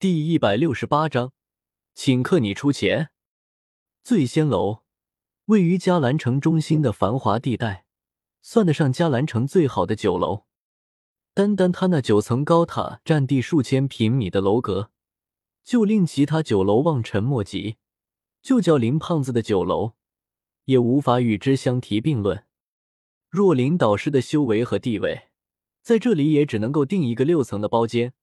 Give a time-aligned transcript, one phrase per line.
[0.00, 1.32] 第一百六十八章，
[1.92, 3.10] 请客你出钱。
[4.04, 4.84] 醉仙楼
[5.46, 7.84] 位于迦兰城中心的繁华地带，
[8.40, 10.44] 算得上迦兰城最好的酒楼。
[11.34, 14.92] 单单它那九层高塔，占地数千平米的楼阁，
[15.64, 17.78] 就令其他酒楼望尘莫及。
[18.40, 19.94] 就叫林胖子的酒楼，
[20.66, 22.44] 也无法与之相提并论。
[23.28, 25.30] 若林导师的修为和地位，
[25.82, 28.14] 在这里也只能够订一个六层的包间。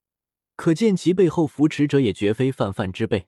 [0.56, 3.28] 可见其背后扶持者也绝非泛泛之辈。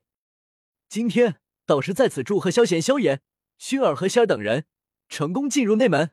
[0.88, 3.22] 今天导师在此祝贺萧贤、萧炎、
[3.60, 4.66] 薰儿和仙儿等人
[5.10, 6.12] 成功进入内门。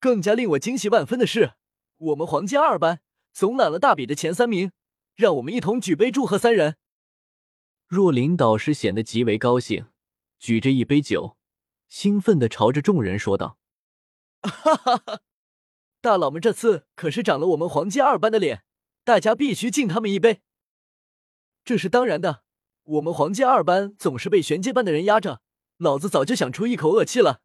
[0.00, 1.54] 更加令我惊喜万分的是，
[1.96, 3.00] 我们皇家二班
[3.32, 4.72] 总揽了大比的前三名，
[5.14, 6.76] 让我们一同举杯祝贺三人。
[7.86, 9.86] 若琳导师显得极为高兴，
[10.38, 11.36] 举着一杯酒，
[11.88, 13.58] 兴奋的朝着众人说道
[14.42, 15.20] ：“哈哈哈，
[16.00, 18.64] 大佬们这次可是长了我们皇家二班的脸。”
[19.04, 20.42] 大家必须敬他们一杯，
[21.62, 22.42] 这是当然的。
[22.84, 25.42] 我们黄金二班总是被玄阶班的人压着，
[25.76, 27.42] 老子早就想出一口恶气了。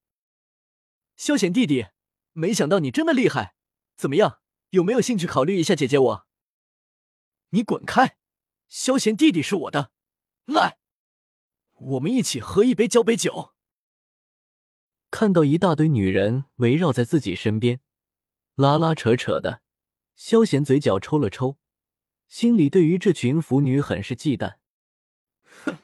[1.15, 1.87] 萧贤弟弟，
[2.31, 3.55] 没想到你真的厉害，
[3.95, 4.39] 怎么样？
[4.69, 6.27] 有没有兴趣考虑一下姐姐我？
[7.49, 8.17] 你滚开！
[8.67, 9.91] 萧贤弟弟是我的，
[10.45, 10.77] 来，
[11.73, 13.53] 我们一起喝一杯交杯酒。
[15.09, 17.81] 看到一大堆女人围绕在自己身边，
[18.55, 19.61] 拉拉扯扯的。
[20.19, 21.57] 萧贤嘴角抽了抽，
[22.27, 24.57] 心里对于这群腐女很是忌惮。
[25.63, 25.77] 哼！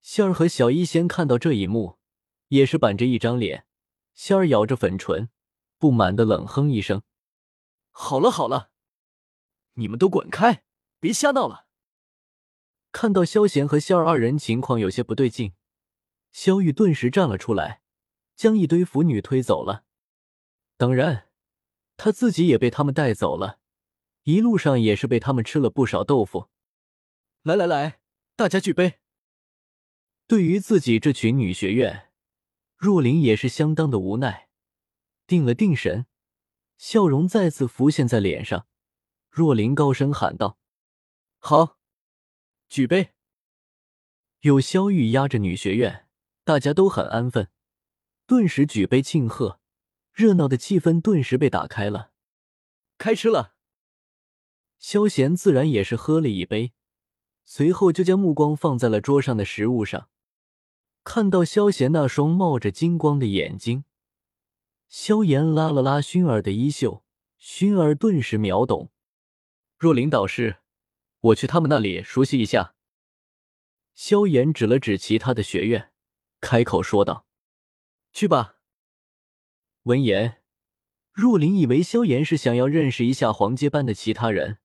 [0.00, 2.00] 仙儿和小医仙看到这一幕，
[2.48, 3.64] 也是板着一张脸。
[4.12, 5.30] 仙儿咬着粉唇，
[5.78, 7.04] 不满的冷哼一声
[7.92, 8.72] ：“好了好了，
[9.74, 10.64] 你们都滚开，
[10.98, 11.68] 别瞎闹了。”
[12.90, 15.52] 看到萧贤和仙儿二人情况有些不对劲，
[16.32, 17.82] 萧玉顿时站了出来，
[18.34, 19.84] 将一堆腐女推走了。
[20.76, 21.28] 当然。
[21.96, 23.58] 他自己也被他们带走了，
[24.24, 26.48] 一路上也是被他们吃了不少豆腐。
[27.42, 28.00] 来来来，
[28.34, 29.00] 大家举杯。
[30.26, 32.10] 对于自己这群女学院，
[32.76, 34.48] 若琳也是相当的无奈。
[35.26, 36.06] 定了定神，
[36.76, 38.66] 笑容再次浮现在脸上。
[39.30, 40.58] 若琳高声喊道
[41.38, 41.78] ：“好，
[42.68, 43.14] 举杯！”
[44.40, 46.08] 有萧玉压着女学院，
[46.44, 47.48] 大家都很安分，
[48.26, 49.60] 顿时举杯庆贺。
[50.16, 52.10] 热闹的气氛顿时被打开了，
[52.96, 53.52] 开吃了。
[54.78, 56.72] 萧贤自然也是喝了一杯，
[57.44, 60.08] 随后就将目光放在了桌上的食物上。
[61.04, 63.84] 看到萧贤那双冒着金光的眼睛，
[64.88, 67.04] 萧炎拉了拉薰儿的衣袖，
[67.38, 68.90] 薰儿顿时秒懂。
[69.76, 70.60] 若琳导师，
[71.20, 72.74] 我去他们那里熟悉一下。
[73.94, 75.92] 萧炎指了指其他的学院，
[76.40, 77.26] 开口说道
[78.14, 78.54] ：“去吧。”
[79.86, 80.42] 闻言，
[81.12, 84.58] 若琳以为萧炎是想要认识一下黄阶班的其他人，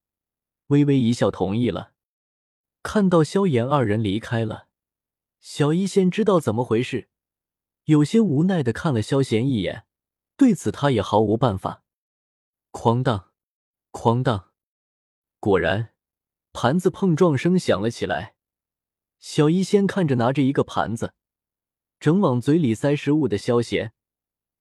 [0.67, 1.93] 微微一笑，同意了。
[2.81, 4.67] 看到萧炎二人离开了，
[5.39, 7.09] 小医仙知道怎么回事，
[7.83, 9.85] 有些无奈的看了萧炎一眼，
[10.35, 11.83] 对此他也毫无办法。
[12.71, 13.29] 哐当，
[13.91, 14.49] 哐当，
[15.39, 15.93] 果然，
[16.51, 18.33] 盘子碰撞声响了起来。
[19.19, 21.13] 小医仙看着拿着一个盘子，
[21.99, 23.93] 正往嘴里塞食物的萧炎。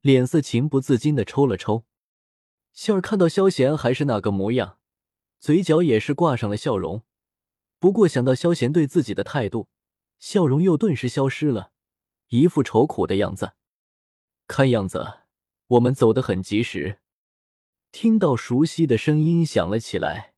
[0.00, 1.84] 脸色情不自禁的抽了抽，
[2.72, 4.78] 笑儿看到萧贤还是那个模样，
[5.38, 7.02] 嘴角也是挂上了笑容。
[7.78, 9.68] 不过想到萧贤对自己的态度，
[10.18, 11.72] 笑容又顿时消失了，
[12.28, 13.52] 一副愁苦的样子。
[14.46, 15.20] 看样子
[15.66, 17.00] 我们走得很及时。
[17.92, 20.34] 听到熟悉的声音响了起来，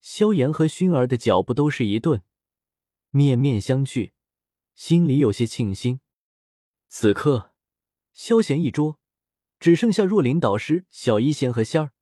[0.00, 2.22] 萧炎和薰儿的脚步都是一顿，
[3.10, 4.12] 面面相觑，
[4.74, 5.98] 心里有些庆幸。
[6.88, 7.55] 此刻。
[8.16, 8.98] 萧贤一桌，
[9.60, 11.92] 只剩下若琳导师、小医仙和仙儿，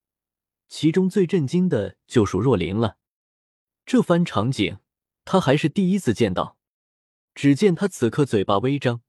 [0.69, 2.97] 其中最震惊的就属若琳了。
[3.85, 4.79] 这番场景，
[5.25, 6.57] 他还是第一次见到。
[7.33, 9.01] 只见他此刻嘴巴微张，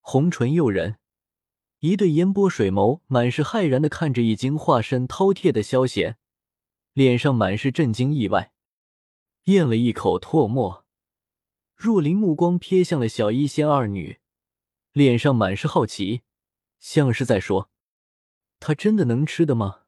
[0.00, 0.96] 红唇诱人，
[1.80, 6.16] 一对烟波水眸满是骇然的看着已经化身饕餮的萧贤，
[6.94, 8.54] 脸上满是震惊意外，
[9.44, 10.86] 咽了一口唾沫。
[11.76, 14.18] 若琳目光瞥向了小医仙二女，
[14.92, 16.22] 脸上满是好奇。
[16.78, 17.70] 像是在说
[18.60, 19.82] ：“他真的能吃的吗？”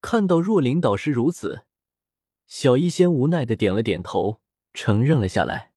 [0.00, 1.64] 看到若琳导师如此，
[2.46, 4.42] 小医仙无奈的点了点头，
[4.74, 5.72] 承认了下来。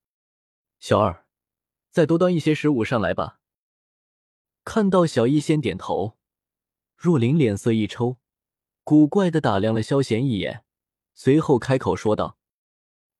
[0.79, 1.25] 小二，
[1.89, 3.39] 再多端一些食物上来吧。
[4.65, 6.17] 看到小医仙点头，
[6.95, 8.17] 若琳脸色一抽，
[8.83, 10.65] 古怪的打量了萧贤一眼，
[11.13, 12.37] 随后开口说道：“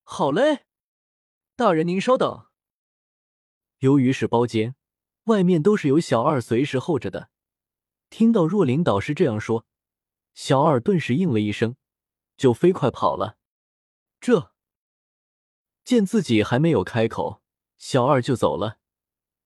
[0.04, 0.66] 好嘞，
[1.56, 2.46] 大人您稍等。”
[3.80, 4.74] 由于是包间。
[5.28, 7.30] 外面都是有小二随时候着的。
[8.10, 9.66] 听到若琳导师这样说，
[10.34, 11.76] 小二顿时应了一声，
[12.36, 13.36] 就飞快跑了。
[14.20, 14.52] 这
[15.84, 17.42] 见自己还没有开口，
[17.76, 18.78] 小二就走了。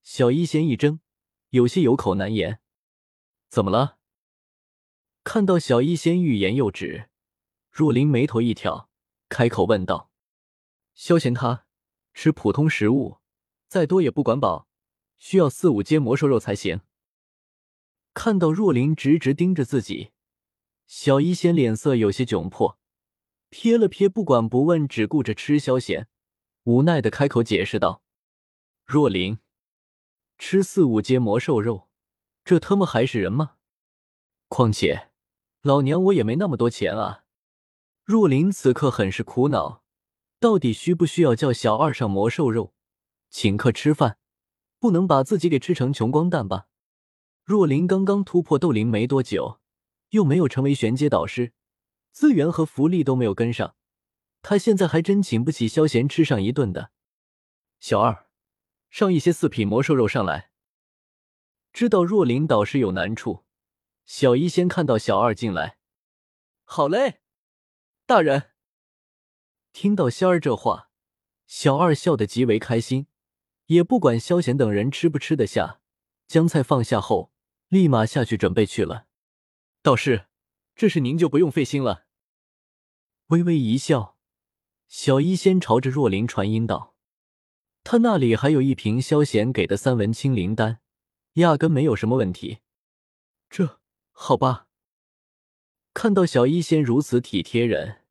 [0.03, 1.01] 小一仙一怔，
[1.51, 2.61] 有些有口难言。
[3.49, 3.99] 怎么了？
[5.25, 7.11] 看到小一仙欲言又止，
[7.71, 8.89] 若琳眉头一挑，
[9.29, 10.11] 开口问道
[10.95, 11.67] ：“萧贤他
[12.15, 13.19] 吃普通食物，
[13.69, 14.69] 再多也不管饱，
[15.23, 16.81] 需要四五阶魔兽肉才行。”
[18.13, 20.11] 看到若琳直直盯着自己，
[20.89, 22.77] 小一仙脸色有些窘迫，
[23.53, 26.09] 瞥了瞥，不管不问，只顾着吃萧贤，
[26.65, 28.03] 无奈的开口解释道
[28.85, 29.39] ：“若琳，
[30.39, 31.89] 吃四五阶魔兽肉，
[32.45, 33.59] 这他妈还是人吗？
[34.49, 35.13] 况且，
[35.63, 37.25] 老娘我也没那么多钱啊。”
[38.03, 39.85] 若琳此刻很是苦恼，
[40.41, 42.75] 到底需不需要叫小二上魔兽肉，
[43.31, 44.19] 请客吃饭，
[44.83, 46.67] 不能把自己给吃成穷光蛋吧？
[47.45, 49.61] 若琳刚刚突破斗灵没多久，
[50.09, 51.53] 又没有成为玄阶导师，
[52.11, 53.77] 资源和福利都没有跟上，
[54.43, 56.91] 他现在还真请不起萧贤吃上一顿的。
[57.79, 58.27] 小二，
[58.91, 60.51] 上一些四品魔兽肉上来。
[61.73, 63.45] 知道若琳导师有难处，
[64.05, 65.79] 小一先看到小二进来，
[66.65, 67.21] 好嘞，
[68.05, 68.51] 大人。
[69.73, 70.91] 听到仙儿这话，
[71.47, 73.07] 小二笑得极为开心，
[73.73, 75.81] 也不管萧贤等人吃不吃得下，
[76.27, 77.33] 将菜放下后。
[77.69, 79.07] 立马下去准备去了，
[79.83, 80.27] 道士，
[80.75, 82.05] 这事您就不用费心了。
[83.29, 84.19] 微微一笑，
[84.89, 86.95] 小医仙朝着若琳传音道
[87.83, 90.81] ：“他那里还有一瓶萧贤给的三文清灵丹，
[91.37, 92.59] 压根没有什么问题。”
[93.49, 93.81] 这
[94.11, 94.67] 好吧。
[95.95, 98.03] 看到小医仙如此体贴人，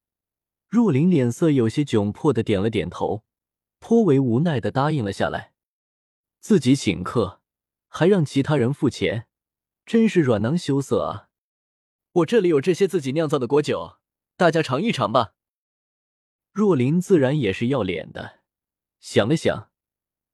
[0.67, 3.23] 若琳脸色有些窘迫的点了点头，
[3.81, 5.51] 颇为无奈的答应了下来。
[6.39, 7.41] 自己请客，
[7.89, 9.27] 还让其他人付钱。
[9.85, 11.27] 真是软囊羞涩啊！
[12.11, 13.97] 我这里有这些自己酿造的果酒，
[14.37, 15.33] 大家尝一尝吧。
[16.53, 18.41] 若琳自然也是要脸的，
[18.99, 19.71] 想了想，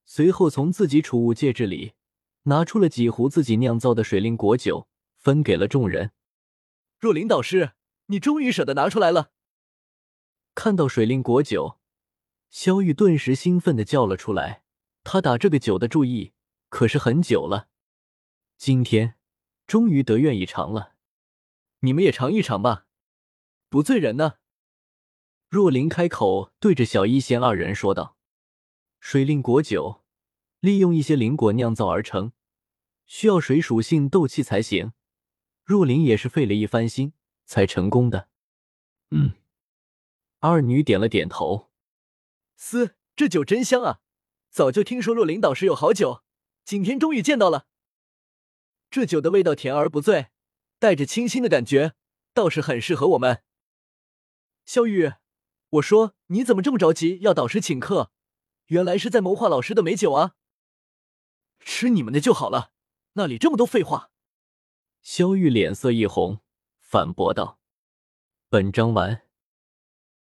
[0.04, 1.94] 随后从自己储物戒指里
[2.42, 4.86] 拿出了几壶自己酿造的水灵果酒，
[5.16, 6.12] 分给了众人。
[7.00, 7.72] 若琳导师，
[8.06, 9.32] 你终于舍得拿出来了！
[10.54, 11.77] 看到水灵果酒，
[12.50, 14.62] 萧玉顿时兴奋的叫了出来。
[15.04, 16.32] 他打这个酒的注意
[16.68, 17.68] 可是很久了，
[18.56, 19.14] 今天。
[19.66, 20.94] 终于得愿以偿了，
[21.80, 22.86] 你们也尝一尝吧，
[23.68, 24.36] 不醉人呢。
[25.50, 28.16] 若琳开口对着小一仙二人说道
[28.98, 30.06] ：“水灵果酒，
[30.60, 32.32] 利用一些灵果酿造而成，
[33.04, 34.94] 需要水属性斗气才行。
[35.62, 37.12] 若琳也是费了一番心
[37.44, 38.30] 才成功的。”
[39.12, 39.34] 嗯，
[40.38, 41.67] 二女点了点头。
[42.58, 44.00] 嘶，这酒真香啊！
[44.50, 46.24] 早就听说若琳导师有好酒，
[46.64, 47.68] 今天终于见到了。
[48.90, 50.30] 这酒的味道甜而不醉，
[50.80, 51.94] 带着清新的感觉，
[52.34, 53.44] 倒是很适合我们。
[54.64, 55.12] 萧玉，
[55.70, 58.10] 我说你怎么这么着急要导师请客？
[58.66, 60.34] 原来是在谋划老师的美酒啊！
[61.60, 62.72] 吃你们的就好了，
[63.12, 64.10] 那里这么多废话。
[65.00, 66.40] 萧玉脸色一红，
[66.80, 67.60] 反驳道
[68.50, 69.22] ：“本章完。”